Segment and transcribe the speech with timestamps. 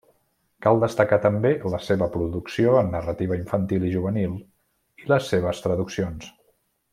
[0.65, 4.35] Cal destacar també la seva producció en narrativa infantil i juvenil
[5.05, 6.31] i les seves traduccions.